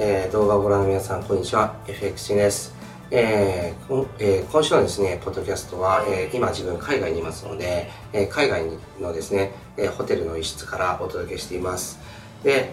[0.00, 1.74] えー、動画をご覧の皆さん、こんにちは。
[1.88, 2.72] FX です。
[3.10, 8.62] えーえー、今週のですね、ポッドキャストは、えー、今自分海外にいますので、えー、海外
[9.00, 11.98] のですね、えー、ホテルの一室からお届けしています。
[12.44, 12.72] で、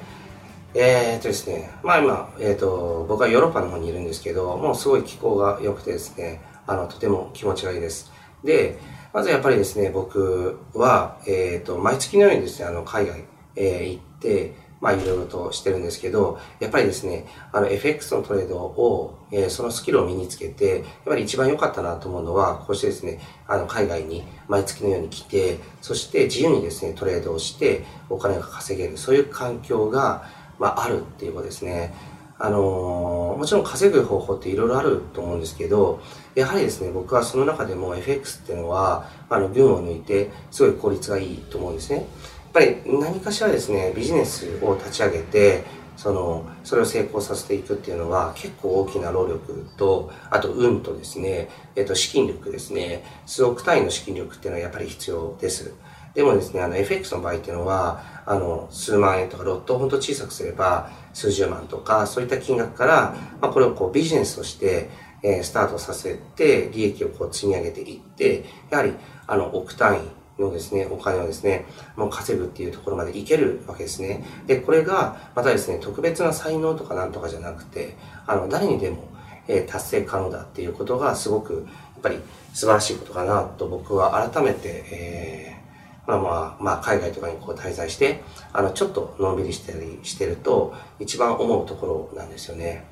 [0.76, 8.12] えー、っとですね、まあ今、えー、っと、僕はヨーロッパの方にいるんですけど、もうすごい気候が良くてですね、あの、とても気持ちがいいです。
[8.44, 8.78] で、
[9.14, 31.92] まずやっぱりですね、僕は、えー、っと、毎月のようにですね、あの、海外、えー、行って、まあいろいろとしてるんですけど、やっぱりですね、あの FX のトレードを、えー、そのスキルを身につけて、やっぱり一番良かったなと思うのは、こうしてですね、あの海外に毎月のように来て、そして自由にですね、トレードをしてお金が稼げる、そういう環境が、まああるっていうことですね。
[32.38, 36.00] あのー、もちろん稼ぐ方法っていろいろあると思うんですけど、
[36.36, 42.06] やはりですね、僕はその中でも FX っていうのは、あの、群を抜いて、すごい効率がいいと思うんですね。
[42.56, 45.64] ぱり何かしらですね、ビジネスを立ち上げて、
[45.98, 55.74] その、それを成功させていくっていうのは結構大きな労力と、あと運とですね、えっと、資金力ですね、数億単位の資金力っていうのはやっぱり必要です。
[56.14, 64.90] でもですね、あの FX の場合っていうのは、あの、数万円とかロットを本当小さくすれば、数十万とか、そういった金額から、まあ、これをこうビジネスとして、
[65.24, 68.94] え、スタートさせて、利益をこう積み上げていって、やはり、
[69.28, 74.26] あの、億単位、のですね、お金をですね、もう稼ぐっていうところまでいけるわけですね。
[74.48, 77.96] で、これが、またですね、特別な才能とかなんとかじゃなくて、
[78.28, 79.08] あの、誰にでも、
[79.48, 82.20] えー、達成可能だっていうことがすごく、やっぱり
[82.54, 88.22] 素晴らしいことかなと僕は改めて、えー、まあまあ、まあ、海外とかにこう滞在して、
[88.54, 92.86] あの、ちょっとのんびりしたりしてると、一番思うところなんですよね。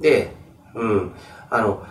[0.00, 0.34] で、
[0.74, 1.12] うん、
[1.50, 1.84] あの、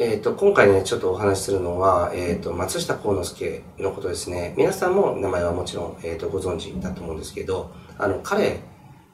[0.00, 4.54] えっ、ー、と、今回ね、ちょっとお話しするのは、えっ、ー、と、松下幸之助のことですね。
[4.56, 8.60] 皆さんも名前はもちろん、えっ、ー、と、ご存知だと思うんですけど、あの、彼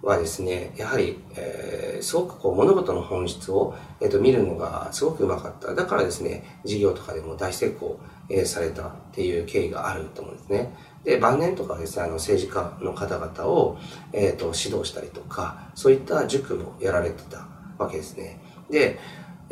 [0.03, 5.75] はですね、やはり、えー、すごくこう、物事の本質を、えっ、と、見るのがすごくうまかった。
[5.75, 10.77] だからですね、事業とかでも大成功、えー、されたっていう経緯があると思うんですね。
[11.03, 13.79] で、晩年とかですね、あの、政治家の方々を、
[14.13, 18.39] えっ、と、指導したりとか、そういった塾もやられてたわけですね。
[18.71, 18.99] で、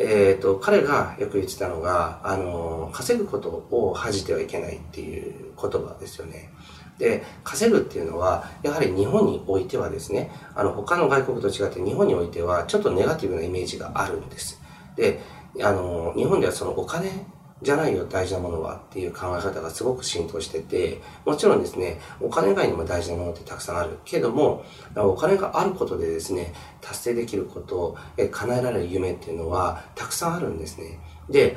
[0.02, 6.50] えっ、ー、と、彼がよく言ってたのが、あの、稼ぐことを恥じてはいけないっていう言葉ですよね。
[6.98, 14.60] で、稼ぐっていうのは、やはり日本においてはですね、あの、他の外国と違って日本においては、ちょっとネガティブなイメージがあるんです。
[14.96, 15.20] で、
[15.60, 17.10] あの、日本ではそのお金
[17.62, 24.65] じゃないよ、大事なものはっていう考え方がすごく浸透してて、もちろんですね、お金以外にも大事なものってたくさんあるけども、
[24.97, 30.99] お金があることでですね、達成できること、え叶えられる夢っていうのはたくさんあるんですね。
[31.31, 31.56] で、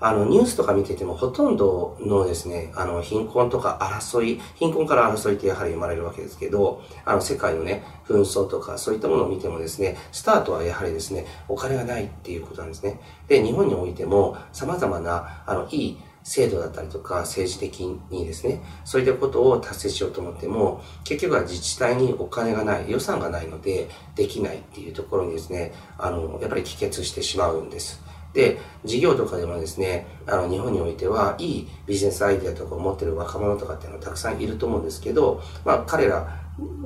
[0.00, 13.00] あの、ニュースとか見ててもほとんどのですね、あの、貧困とか争い、貧困から争いってやはり生まれるわけですけど、あの、世界のね、紛争とかそういったものを見てもですね、スタートはやはりですね、お金がないっていうことなんですね。
[13.28, 28.02] で、日本においても様々な、あの、いい制度だったりとか政治的にですね、そういったことを達成しようと思っても、結局は自治体にお金がない、予算がないので、できないっていうところにですね、あの、やっぱり帰結してしまうんです。
[28.36, 36.28] で、事業とかでもですね、あの、日本においては、いいビジネスアイデアとかを持ってる若者とかっていうのはたくさんいると思うんですけど、まあ、彼ら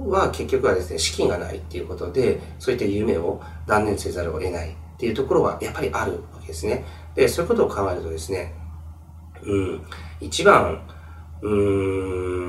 [0.06, 6.84] は結局はですね、資金がないっていうことで、そういった夢を断念せざるを得ないっていうところはやっぱりあるわけですね。
[7.16, 8.55] で、そういうことを考えるとですね、
[9.43, 9.83] うん、
[10.21, 10.87] 一番、
[11.43, 12.47] うー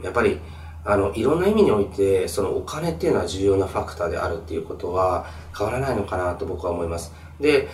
[0.00, 0.38] ん、やっぱり、
[0.86, 5.24] あの、いろんな意味において、そのお金っていうのは重要なファクターであるっていうことは
[5.56, 7.10] 変わらないのかなと僕は思います。
[7.40, 7.68] で、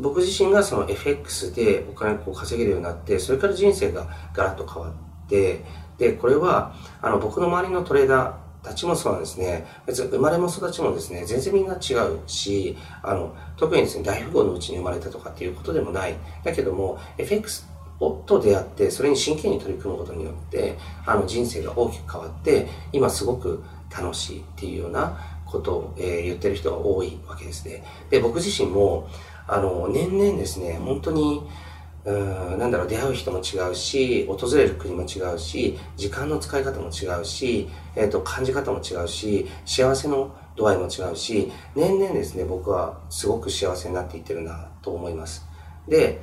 [0.00, 5.64] 僕自身がその FX でお金を稼げるようになって、それから人生がガラッと変わって、
[5.98, 9.66] で、これは、あの、僕の周りのトレーダー、たちもそうなんですね。
[9.86, 16.16] 別に生まれも育ちもですね、全然みんな違うし、あの、特にですね、大富豪のうちに生まれたとかっていうことでもない。
[16.42, 17.68] だけども、FX
[18.26, 27.84] と出会って、それに真剣に取り組むことによって、あの、人生が大きく変わって、今すごく楽しいっていうようなことを、えー、言ってる人が多いわけですね。
[28.10, 29.08] で、僕自身も、
[29.46, 31.42] あの、年々ですね、本当に、
[32.04, 45.46] うん、なんだろう、出会う人も違うし、訪れる国も違うし、時間の使い方も違うし、えっ、ー、と、感じ方も違うし、幸せの度合いも違うし、年々ですね、僕はすごく幸せになっていってるなと思います。
[45.88, 46.20] で、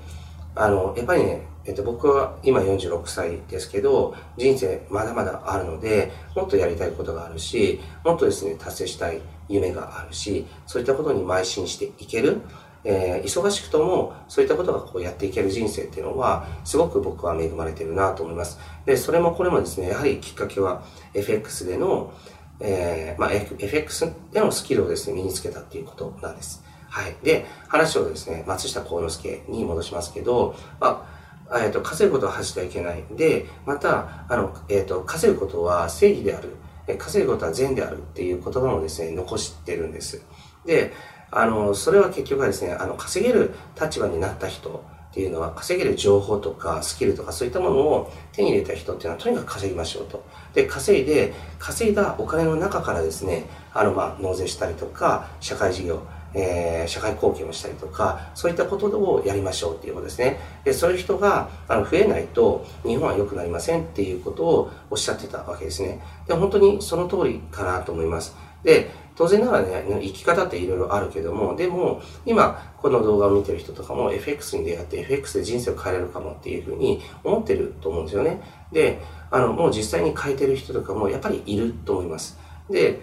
[0.56, 12.42] あの、やっぱりね、えっと、僕は今46歳ですけど、人生まだまだあるので、もっとやりたいことがあるし、もっとですね、達成したい夢があるし、そういったことに邁進していける、
[12.84, 18.60] えー、忙しくとも、そういったことがこうやっていける人生っていうのは、すごく僕は恵まれてるなと思います。
[18.86, 20.84] で、それもこれもですね、やはりきっかけは
[21.14, 22.12] FX での、
[22.60, 26.64] えー、まあ、FX でのスキルをですね、身につけたっていうことなんです。
[26.92, 27.16] はい。
[27.24, 31.08] で、話をですね、松下幸之助に戻しますけど、ま
[31.50, 33.04] あ、えっ、ー、と、稼ぐことは恥じてはいけない。
[33.12, 36.58] で、また、あの、えっ、ー、と、稼ぐことは正義である。
[36.98, 40.26] 稼ぐことは善であるっていう言葉もですね、残してるんです。
[40.66, 40.92] で、
[41.32, 43.52] あの、それは結局はですね、あの、稼げる
[43.82, 50.26] 立場になった人っていうのは、稼げる情報とかスキルとかそういったものを手に入れた人っていうのは、とにかく稼ぎましょうと。
[50.54, 56.02] で、稼いで、稼いだお金の中からですね、あの、まあ、納税したりとか、社会事業、
[56.34, 60.40] えー、社会貢献をしたりとか、そういったことをやりましょうっていうことですね。
[60.64, 66.02] で、そういう人があの増えないと日本は良くなりませんっていうことをおっしゃってたわけですね。
[66.28, 68.36] で、本当にその通りかなと思います。
[68.64, 78.42] で、当然ながらね、生き方っていろいろあるけども、でも、今、この動画を見てる人とかも FX に出会って FX で人生を変えれるかもっていうふうに思ってると思うんですよね。
[78.72, 79.00] で、
[79.30, 82.40] あの、もう実際に変えてる人とかもやっぱりいると思います。
[82.70, 83.02] で、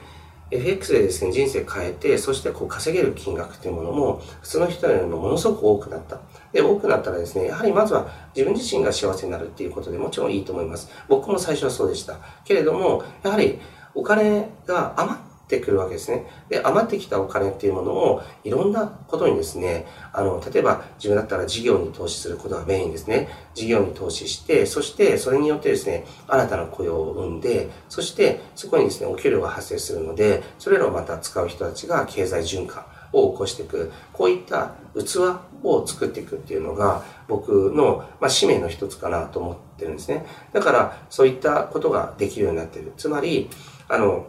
[0.50, 6.21] FX でですね、人生変えて、そしてこう稼げる金額っていうものも、普通の人よりもものすごく多くなった。
[6.53, 10.91] で、多くなったらですね、やはりまずは自分自身が幸せになるっていうことでもちろんいいと思います。
[11.09, 12.19] 僕も最初はそうでした。
[12.45, 13.61] けれども、やはり
[13.95, 16.27] お金が余っってくるわけですね。
[16.50, 23.29] で、余ってきたお金っていうものをいろんなことにですね、あの、例えば自分だったら事業に投資することがメインですね。
[23.55, 33.91] 事業に投資して、そしてそれによってですね、新たな雇用を生んで、そしてそこにですね、お給料が発生するので、それらをまた使う人たちが経済循環を起こしていく。
[34.12, 40.27] こういった器を作っていくっていうのが僕の、まあ、使命の一つかなと思ってるんですね。
[40.53, 42.93] だからそういったことができるようになってる。
[42.99, 43.49] つまり、
[43.89, 44.27] あの、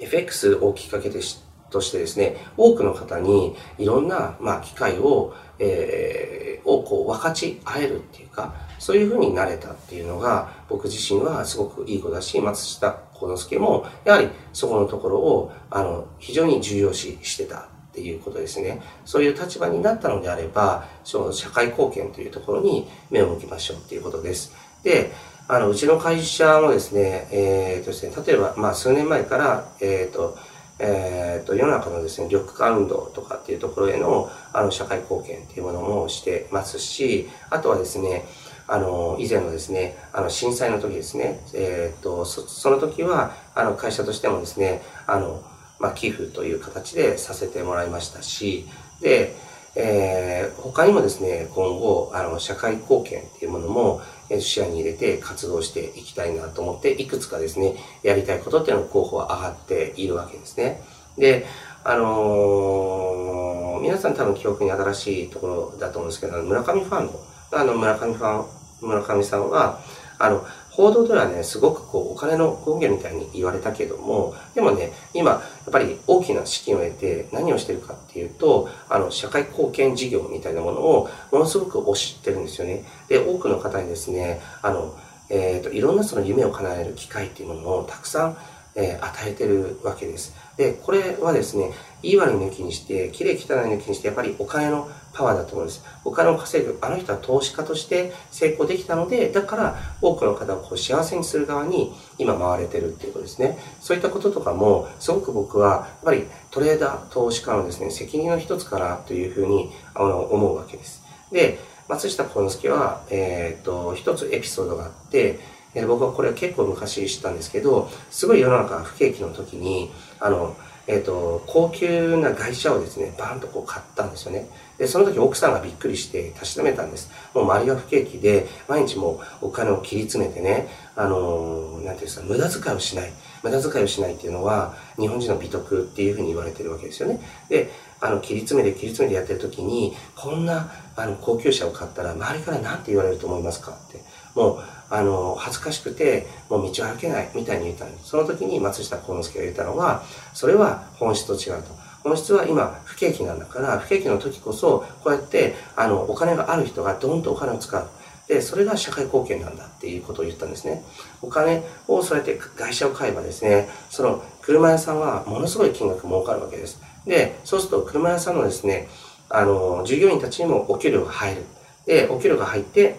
[0.00, 1.44] FX をきっかけでし
[1.74, 17.62] としてですね、多くの方にいろんな、まあ、機会を、えー、をこう分かち合えるっていうか、そういうふうになれたっていうのが、僕自身はすごくいい子だし、松下幸之助も、やはりそこのところを、あの、非常に重要視してたっ
[17.92, 18.80] ていうことですね。
[19.04, 24.52] そういう立場になったのであれば、その社会貢献というところに目を向きましょうっていうことです。
[24.84, 25.10] で、
[25.46, 30.38] あの、うちの会社もですね、えー、とですね、例えば、まあ、数年前から、えっ、ー、と、
[30.78, 38.24] えっ、ー、と、世の中のですね、緑化運動とかっていうところへの、あの、社会貢献っていうものもしてますし、あとはですね、
[38.66, 45.42] あの、以前のですね、あの、震災の時ですね、えっ、ー、と、そ、その時は、あの、会社としてもですね、あの、
[45.78, 48.66] まあ、寄付という形でさせてもらいましたし、
[49.02, 49.36] で、
[49.76, 54.00] えー、他にもですね、今後、あの、社会貢献っていうものも、
[54.40, 60.82] 視野に入れて活動していきたいなと思って、いくつかですね、やりたいことっていうの候補は上がっているわけですね。
[61.18, 61.46] で、
[61.84, 67.12] あのー、皆さん多分記憶に新しいところだと思うんですけど、村上ファンの、
[67.52, 68.46] あの、村上ファン、
[68.80, 69.80] 村上さんは、
[70.18, 70.44] あの、
[70.76, 75.38] 報道ではね、すごくこう、お金の権限みたいに言われたけども、でもね、今、や
[75.68, 82.82] っぱり大きな資金を得て何をしてるかっていうと、あの、社会貢献事業みたいなものをものすごく推してるんですよね。
[83.08, 84.96] で、多くの方にですね、あの、
[85.30, 88.36] えっ、ー、と、いろんなその夢を叶える機会っていうものをたくさん、
[88.74, 90.34] えー、与えてるわけです。
[90.56, 91.70] で、これはですね、
[92.04, 95.84] いい悪い抜きにして、綺麗汚い抜きにして、やっぱりお金のパワーだと思うんです。
[96.04, 96.78] お金を稼ぐ。
[96.82, 103.58] あの人は投資家として成功できたので、だから多くの方をこう幸せにする側に今回れてるっていうことですね。
[103.80, 111.02] そういったこととかも、すごく僕は、やっぱりトレーダー、投資家のですね、責任の一つかなというふうに思うわけです。
[111.32, 115.38] で、松下幸之助は、えー、っと、一つエピソードがあって、
[115.74, 119.90] え僕はこれは結構昔知ったんですけど、すごい世の中不景気の時に、
[120.20, 124.48] あの、えっ、ー、と、高級な外車をですね、バーンとこう買ったんですよね。
[124.78, 127.10] で、その時奥さんがびっくりしてたしなめたんです。
[127.32, 133.12] もう周りが不景気で、毎日もうお金を切り詰めてね、あのー、なんていうんですか、無駄遣いをしない。
[133.42, 137.20] 無駄遣いをしないっていうのは、日本人の美徳っていうふうに言われてるわけですよね。
[137.48, 144.00] で、あの、切り詰めて切り詰めてやってる時に、こんな、あの、高級車を買ったら、周りから何て言われると思いますかって。
[144.34, 144.58] もう、
[144.90, 148.10] あの、恥ずかしくて、もう道を歩けないみたいに言ったんです。
[148.10, 151.70] その時に松下幸之助が言ったのは、それは本質と違うと。
[152.02, 157.88] 本質は今、不景気なんだから、不景気の時こそ、こうやって、あの、お金がある人がドンとお金を使う。
[158.28, 160.82] で、それが社会貢献なんだっていうことを言ったんですね。
[161.20, 166.80] お金をそうやって会社を買えばですね、その車屋さんはものすごい金額儲かるわけです。
[167.06, 168.88] で、そうすると車屋さんのですね、
[169.28, 171.42] あの、従業員たちにもお給料が入る。
[171.86, 172.96] で、お給料が入って、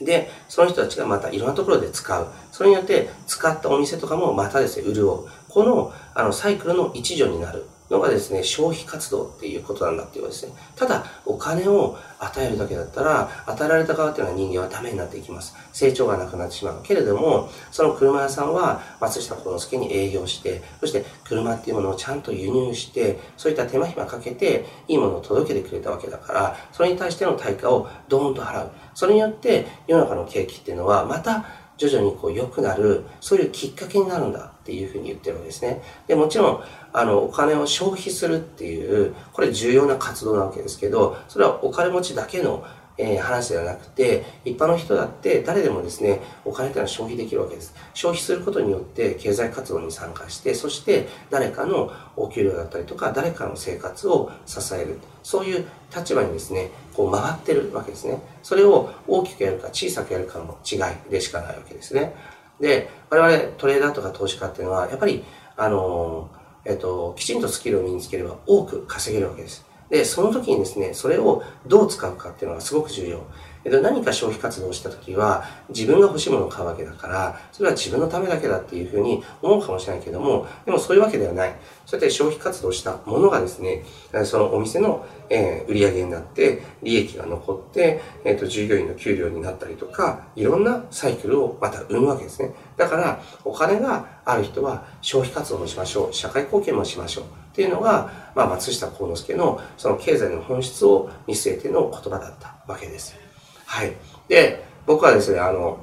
[0.00, 2.28] で、その人たちがまたいろんなところで使う。
[2.52, 5.28] それによって使ったお店とかもまたですね、潤う。
[5.48, 7.66] この、あの、サイクルの一助になる。
[7.90, 10.52] のがですね、消費活動っていうことなんだっていうことですね。
[10.74, 15.54] ただ、お金を与えるだけだったら、与えられた側っていうのは人間はダメになっていきます。
[15.72, 16.82] 成長がなくなってしまう。
[16.82, 28.70] けれども、その車屋さんは松下幸之助に営業して、そして車っていうものをちゃんと輸入して、そういった手間暇かけて、いいものを届けてくれたわけだから、それに対しての対価をドーンと払う。
[28.94, 31.44] それによって、世の中の景気っていうのは、また
[31.76, 35.80] 徐々にこう良くなる、そういうきっかけになるんだっていうふうに言ってるわけですね。
[36.08, 36.60] で、もちろん、
[36.92, 42.64] あの、お金を消費するっていう、これ重要な活動なわけですけど、それはお金持ちだけの
[42.98, 47.74] えー、話ではなくて、一般の人だって誰でもですね、お金っていうのは消費できるわけです。
[47.94, 54.98] 消費することによって経済活動に参加して、そして誰かのお給料だったりとか、誰かの生活を支える。
[55.22, 58.22] そういう立場にですね、こう回ってるわけですね。
[58.42, 60.76] それを大きくやるか小さくやるかの違
[61.08, 62.14] いでしかないわけですね。
[62.60, 65.24] で、我々トレーダーとか投資家っていうのは、やっぱり、
[65.56, 66.30] あの
[66.64, 69.65] えっと、きちんとスキルを身につければ多く稼げるわけです。
[69.90, 73.20] で、その時にですね、それをどう使うかっていうのがすごく重要。
[73.66, 81.56] えっと、何か消費活動をした時は、自分が欲しいものを買うわけだから、それは自分のためだけだっていうふうに思うかもしれないけども、でもそういうわけではない。
[81.84, 83.82] そうやって消費活動したものがですね、
[84.24, 92.52] そのお店の、えー、売り上げになって、利益が残って、えっ、と、従業員の給料になったりとか、いろんなサイクルをまた生むわけですね。
[92.76, 96.14] だから、お金がある人は消費活動もしましょう。
[96.14, 97.24] 社会貢献もしましょう。
[97.56, 103.16] っていうのが、まあ、松下幸之助のその経済の本質を見据えての言葉だったわけです。
[103.64, 103.94] はい。
[104.28, 105.78] で、僕はですね、あの、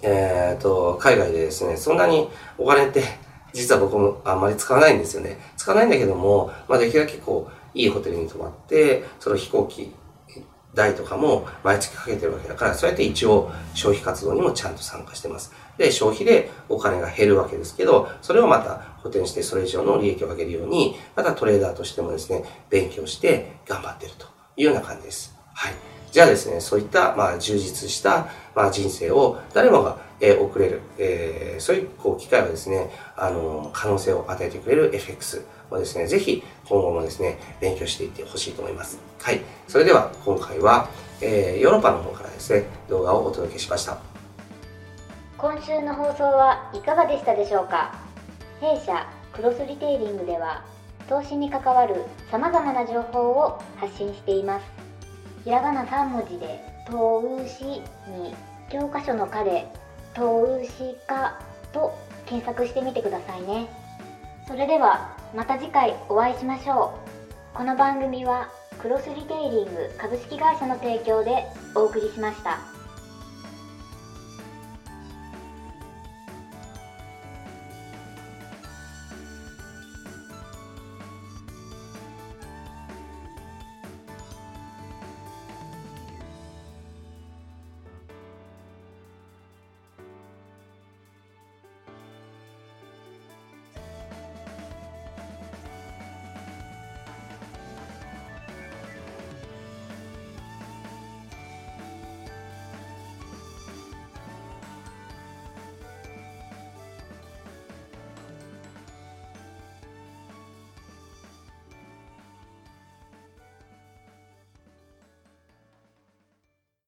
[0.00, 2.26] えっ、ー、と、海外でですね、そんなに
[2.56, 3.02] お金って
[3.52, 5.36] 実は僕もあんまり使わないんですよね。
[5.58, 9.94] 使わないんだけども、まあ、できるだけこう、いいホテルに泊まって、その飛行機
[10.74, 15.52] 代とかも毎月かけてるわけだから、そうやって一応消費活動にもちゃんと参加してます。
[15.76, 24.26] で、消費でお金が減るわけですけど、それをまた補填してそれ以上の利益を上げるように、またトレーダーとしてもですね、勉強して頑張ってると
[24.56, 25.34] いうような感じです。
[25.54, 25.74] はい。
[26.10, 38.98] じゃあですね、そういった、まあ、充実した、まあ、人生を誰もが、えー、送れる、えー、そういうこう機会をですね、あの、可能性を与えてくれる FX をですね、ぜひ今後もですね、勉強していってほしいと思います。
[39.20, 39.40] はい。
[39.68, 40.88] それでは今回は、
[41.20, 43.98] えー、ヨーロッパの方からですね、動画をお届けしました。
[45.38, 47.94] 今週の放送はいかがでしたでしょうか？
[48.60, 50.62] 弊社クロスリテイリングでは
[51.08, 51.96] 投資に関わる
[52.30, 54.66] さまざまな情報を発信しています
[55.42, 57.64] ひらがな3文字で「投資」
[58.06, 58.34] に
[58.70, 59.66] 教科書の「科」で
[60.14, 61.40] 「投資家」
[61.74, 61.92] と
[62.26, 63.66] 検索してみてくださいね
[64.46, 66.98] それではまた次回お会いしましょ
[67.54, 71.44] うこの番組はクロスリテイリング株式会社の提供で
[71.74, 72.71] お送りしました。